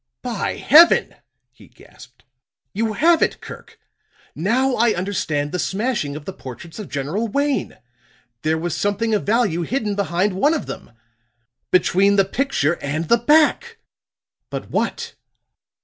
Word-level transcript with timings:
"By 0.23 0.55
Heaven," 0.55 1.13
he 1.51 1.67
gasped, 1.67 2.23
"you 2.73 2.93
have 2.93 3.21
it, 3.21 3.39
Kirk. 3.39 3.77
Now 4.33 4.73
I 4.73 4.95
understand 4.95 5.51
the 5.51 5.59
smashing 5.59 6.15
of 6.15 6.25
the 6.25 6.33
portraits 6.33 6.79
of 6.79 6.89
General 6.89 7.27
Wayne. 7.27 7.77
There 8.41 8.57
was 8.57 8.75
something 8.75 9.13
of 9.13 9.27
value 9.27 9.61
hidden 9.61 9.93
behind 9.93 10.33
one 10.33 10.55
of 10.55 10.65
them 10.65 10.93
between 11.69 12.15
the 12.15 12.25
picture 12.25 12.79
and 12.81 13.09
the 13.09 13.17
back! 13.17 13.77
But 14.49 14.71
what?" 14.71 15.13